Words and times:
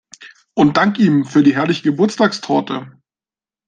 Und 0.55 0.77
dank 0.77 0.97
ihm 0.97 1.25
für 1.25 1.43
die 1.43 1.53
herrliche 1.53 1.83
Geburtstagstorte. 1.83 2.91